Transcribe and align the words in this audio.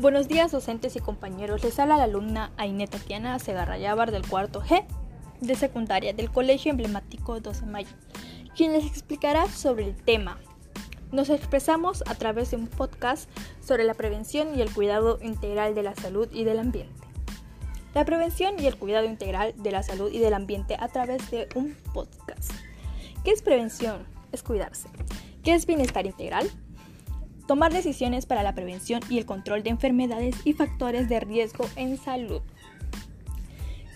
Buenos 0.00 0.28
días 0.28 0.50
docentes 0.50 0.96
y 0.96 1.00
compañeros, 1.00 1.62
les 1.62 1.78
habla 1.78 1.98
la 1.98 2.04
alumna 2.04 2.52
Aineta 2.56 2.96
Tatiana 2.96 3.38
Segarra 3.38 3.76
Yabar 3.76 4.12
del 4.12 4.26
cuarto 4.26 4.62
G 4.62 4.82
de 5.42 5.54
secundaria 5.54 6.14
del 6.14 6.30
Colegio 6.30 6.70
Emblemático 6.70 7.38
12 7.38 7.66
de 7.66 7.70
Mayo, 7.70 7.94
quien 8.56 8.72
les 8.72 8.86
explicará 8.86 9.46
sobre 9.48 9.84
el 9.84 9.94
tema. 9.94 10.38
Nos 11.12 11.28
expresamos 11.28 12.02
a 12.06 12.14
través 12.14 12.50
de 12.50 12.56
un 12.56 12.66
podcast 12.66 13.28
sobre 13.62 13.84
la 13.84 13.92
prevención 13.92 14.58
y 14.58 14.62
el 14.62 14.72
cuidado 14.72 15.18
integral 15.20 15.74
de 15.74 15.82
la 15.82 15.94
salud 15.94 16.28
y 16.32 16.44
del 16.44 16.60
ambiente. 16.60 17.06
La 17.92 18.06
prevención 18.06 18.54
y 18.58 18.68
el 18.68 18.78
cuidado 18.78 19.04
integral 19.04 19.52
de 19.58 19.70
la 19.70 19.82
salud 19.82 20.10
y 20.10 20.18
del 20.18 20.32
ambiente 20.32 20.78
a 20.80 20.88
través 20.88 21.30
de 21.30 21.46
un 21.54 21.76
podcast. 21.92 22.52
¿Qué 23.22 23.32
es 23.32 23.42
prevención? 23.42 24.06
Es 24.32 24.42
cuidarse. 24.42 24.88
¿Qué 25.44 25.52
es 25.52 25.66
bienestar 25.66 26.06
integral? 26.06 26.50
Tomar 27.50 27.72
decisiones 27.72 28.26
para 28.26 28.44
la 28.44 28.54
prevención 28.54 29.02
y 29.10 29.18
el 29.18 29.26
control 29.26 29.64
de 29.64 29.70
enfermedades 29.70 30.36
y 30.44 30.52
factores 30.52 31.08
de 31.08 31.18
riesgo 31.18 31.64
en 31.74 31.98
salud. 31.98 32.42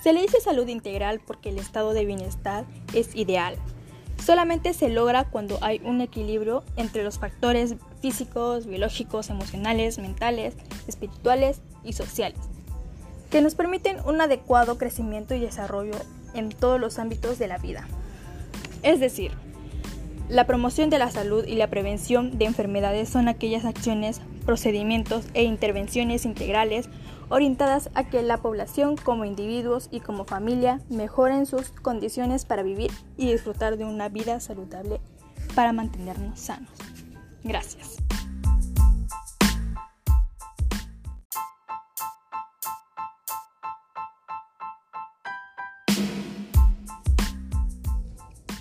Se 0.03 0.13
le 0.13 0.23
dice 0.23 0.41
salud 0.41 0.67
integral 0.67 1.21
porque 1.25 1.51
el 1.51 1.59
estado 1.59 1.93
de 1.93 2.05
bienestar 2.05 2.65
es 2.95 3.15
ideal. 3.15 3.55
Solamente 4.21 4.75
se 4.75 4.89
logra 4.89 5.31
cuando 5.31 5.59
hay 5.61 5.81
un 5.85 6.01
equilibrio 6.01 6.65
entre 6.75 7.05
los 7.05 7.21
factores 7.21 7.77
físicos, 8.03 8.67
biológicos, 8.67 9.31
emocionales, 9.31 9.99
mentales, 9.99 10.57
espirituales 10.89 11.61
y 11.85 11.93
sociales, 11.93 12.41
que 13.31 13.41
nos 13.41 13.55
permiten 13.55 13.99
un 14.05 14.21
adecuado 14.21 14.79
crecimiento 14.79 15.33
y 15.33 15.39
desarrollo 15.39 15.95
en 16.35 16.49
todos 16.49 16.81
los 16.81 16.99
ámbitos 16.99 17.39
de 17.39 17.47
la 17.47 17.59
vida. 17.59 17.87
Es 18.83 18.99
decir, 18.99 19.31
la 20.29 20.47
promoción 20.47 20.91
de 20.91 20.99
la 20.99 21.11
salud 21.11 21.45
y 21.47 21.55
la 21.55 21.69
prevención 21.69 22.39
de 22.39 22.47
enfermedades 22.47 23.09
son 23.09 23.29
aquellas 23.29 23.65
acciones, 23.65 24.21
procedimientos 24.47 25.27
e 25.35 25.45
intervenciones 25.45 26.25
integrales 26.25 26.89
orientadas 27.29 27.91
a 27.95 28.05
que 28.05 28.23
la 28.23 28.39
población 28.39 28.97
como 28.97 29.25
individuos 29.25 29.89
y 29.91 30.01
como 30.01 30.25
familia 30.25 30.81
mejoren 30.89 31.47
sus 31.47 31.71
condiciones 31.71 32.45
para 32.45 32.63
vivir 32.63 32.91
y 33.17 33.31
disfrutar 33.31 33.77
de 33.77 33.85
una 33.85 34.09
vida 34.09 34.41
saludable 34.41 35.01
para 35.55 35.73
mantenernos 35.73 36.41
sanos. 36.41 36.71
Gracias. 37.43 38.04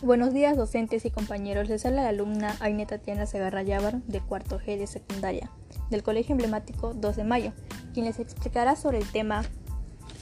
Buenos 0.04 0.34
días 0.34 0.58
docentes 0.58 1.06
y 1.06 1.12
compañeros, 1.12 1.70
les 1.70 1.86
habla 1.86 2.04
la 2.04 2.09
alumna 2.09 2.58
Aine 2.59 2.86
Tatiana 2.86 3.26
Segarra 3.26 3.64
Yabar 3.64 4.02
de 4.02 4.20
cuarto 4.20 4.59
G 4.59 4.78
de 4.78 4.86
secundaria 4.86 5.50
del 5.90 6.04
Colegio 6.04 6.34
Emblemático 6.34 6.94
2 6.94 7.16
de 7.16 7.23
Mayo, 7.23 7.54
quien 7.94 8.06
les 8.06 8.20
explicará 8.20 8.76
sobre 8.76 8.98
el 8.98 9.09
tema. 9.09 9.44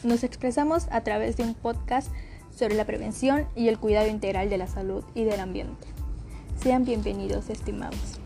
Nos 0.04 0.24
expresamos 0.24 0.86
a 0.92 1.02
través 1.02 1.36
de 1.36 1.46
un 1.46 1.56
podcast 1.56 2.12
sobre 2.56 2.76
la 2.76 2.86
prevención 2.86 3.48
y 3.56 3.70
el 3.70 3.80
cuidado 3.80 4.08
integral 4.08 4.52
de 4.52 4.60
la 4.60 4.68
salud 4.68 5.04
y 5.16 5.24
del 5.24 5.40
ambiente. 5.40 5.88
Sean 6.62 6.86
bienvenidos, 6.86 7.50
estimados. 7.50 8.20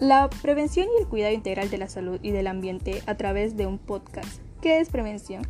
La 0.00 0.28
prevención 0.42 0.88
y 0.98 1.02
el 1.02 1.08
cuidado 1.08 1.32
integral 1.32 1.70
de 1.70 1.78
la 1.78 1.88
salud 1.88 2.18
y 2.20 2.32
del 2.32 2.48
ambiente 2.48 3.00
a 3.06 3.16
través 3.16 3.56
de 3.56 3.68
un 3.68 3.78
podcast. 3.78 4.42
¿Qué 4.60 4.80
es 4.80 4.88
prevención? 4.88 5.46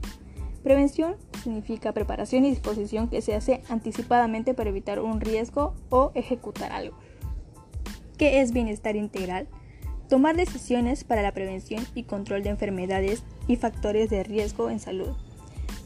Prevención 0.62 1.16
significa 1.42 1.92
preparación 1.92 2.44
y 2.44 2.50
disposición 2.50 3.08
que 3.08 3.22
se 3.22 3.34
hace 3.34 3.62
anticipadamente 3.70 4.52
para 4.52 4.68
evitar 4.68 5.00
un 5.00 5.20
riesgo 5.20 5.74
o 5.88 6.12
ejecutar 6.14 6.72
algo. 6.72 6.96
¿Qué 8.18 8.42
es 8.42 8.52
bienestar 8.52 8.96
integral? 8.96 9.48
Tomar 10.10 10.36
decisiones 10.36 11.04
para 11.04 11.22
la 11.22 11.32
prevención 11.32 11.86
y 11.94 12.02
control 12.02 12.42
de 12.42 12.50
enfermedades 12.50 13.22
y 13.46 13.56
factores 13.56 14.10
de 14.10 14.22
riesgo 14.22 14.68
en 14.68 14.80
salud. 14.80 15.16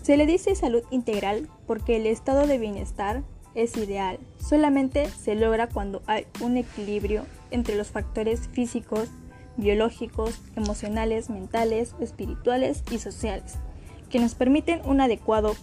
Se 0.03 0.17
le 0.17 0.27
dice 0.27 0.57
salud 0.57 0.83
integral 0.91 1.49
porque 1.67 1.97
el 1.97 2.07
estado 2.07 2.47
de 2.47 2.59
bienestar 2.59 3.23
es 3.55 3.77
ideal. 3.77 4.19
Solamente 4.39 5.09
se 5.09 5.37
logra 5.37 5.69
cuando 5.69 6.03
hay 6.07 6.27
un 6.41 6.57
equilibrio 6.57 7.27
entre 7.53 7.77
los 7.77 7.93
factores 7.93 8.49
físicos, 8.49 9.09
biológicos, 9.57 10.41
emocionales, 10.57 11.31
mentales, 11.31 11.95
espirituales 12.01 12.83
y 12.91 12.99
sociales 12.99 13.59
que 14.15 14.21
nos 14.21 14.37
permiten 14.37 14.81
un 14.85 15.01
adecuado 15.01 15.57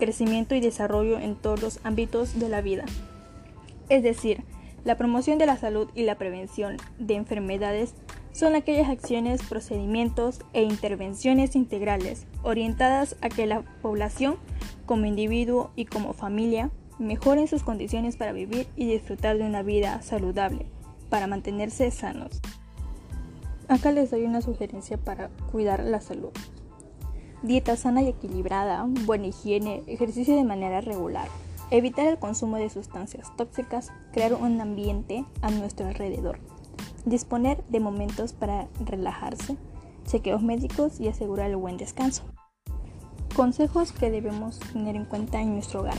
crecimiento 0.00 0.56
y 0.56 0.60
desarrollo 0.60 1.20
en 1.20 1.36
todos 1.36 1.62
los 1.62 1.78
ámbitos 1.84 2.40
de 2.40 2.48
la 2.48 2.60
vida. 2.60 2.84
Es 3.88 4.02
decir, 4.02 4.42
la 4.84 4.96
promoción 4.96 5.38
de 5.38 5.46
la 5.46 5.56
salud 5.56 5.88
y 5.94 6.02
la 6.02 6.18
prevención 6.18 6.78
de 6.98 7.14
enfermedades 7.14 7.94
son 8.32 8.56
aquellas 8.56 8.90
acciones, 8.90 9.44
procedimientos 9.44 10.40
e 10.54 10.64
intervenciones 10.64 11.54
integrales 11.54 12.26
orientadas 12.42 13.14
a 13.20 13.28
que 13.28 13.46
la 13.46 13.62
población, 13.80 14.38
como 14.84 15.06
individuo 15.06 15.70
y 15.76 15.84
como 15.84 16.14
familia, 16.14 16.72
mejoren 16.98 17.46
sus 17.46 17.62
condiciones 17.62 18.16
para 18.16 18.32
vivir 18.32 18.66
y 18.74 18.86
disfrutar 18.86 19.38
de 19.38 19.44
una 19.44 19.62
vida 19.62 20.02
saludable, 20.02 20.66
para 21.10 21.28
mantenerse 21.28 21.92
sanos. 21.92 22.40
Acá 23.68 23.92
les 23.92 24.10
doy 24.10 24.24
una 24.24 24.42
sugerencia 24.42 24.96
para 24.96 25.28
cuidar 25.52 25.84
la 25.84 26.00
salud. 26.00 26.32
Dieta 27.42 27.76
sana 27.76 28.02
y 28.02 28.08
equilibrada, 28.08 28.86
buena 29.04 29.26
higiene, 29.26 29.82
ejercicio 29.88 30.36
de 30.36 30.44
manera 30.44 30.80
regular, 30.80 31.26
evitar 31.72 32.06
el 32.06 32.20
consumo 32.20 32.56
de 32.56 32.70
sustancias 32.70 33.34
tóxicas, 33.36 33.90
crear 34.12 34.34
un 34.34 34.60
ambiente 34.60 35.24
a 35.40 35.50
nuestro 35.50 35.88
alrededor, 35.88 36.38
disponer 37.04 37.64
de 37.64 37.80
momentos 37.80 38.32
para 38.32 38.68
relajarse, 38.84 39.56
chequeos 40.04 40.40
médicos 40.40 41.00
y 41.00 41.08
asegurar 41.08 41.50
el 41.50 41.56
buen 41.56 41.78
descanso. 41.78 42.22
Consejos 43.34 43.90
que 43.90 44.12
debemos 44.12 44.60
tener 44.72 44.94
en 44.94 45.04
cuenta 45.04 45.40
en 45.40 45.54
nuestro 45.54 45.80
hogar. 45.80 45.98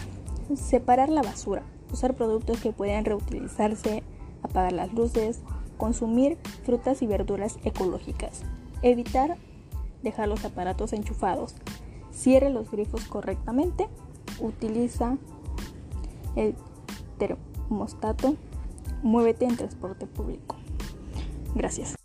Separar 0.56 1.10
la 1.10 1.24
basura, 1.24 1.64
usar 1.92 2.14
productos 2.14 2.62
que 2.62 2.72
puedan 2.72 3.04
reutilizarse, 3.04 4.02
apagar 4.44 4.72
las 4.72 4.94
luces, 4.94 5.42
consumir 5.78 6.38
frutas 6.64 7.02
y 7.02 7.08
verduras 7.08 7.58
ecológicas, 7.66 8.44
evitar 8.82 9.38
dejar 10.04 10.28
los 10.28 10.46
aparatos 10.46 10.94
enchufados. 10.94 11.56
Cierre 12.12 12.50
los 12.50 12.70
grifos 12.70 13.06
correctamente. 13.06 13.88
Utiliza 14.40 15.18
el 16.36 16.56
termostato. 17.18 18.36
Muévete 19.02 19.46
en 19.46 19.58
transporte 19.58 20.06
público. 20.06 20.56
Gracias. 21.56 22.03